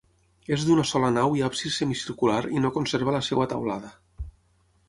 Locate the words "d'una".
0.69-0.85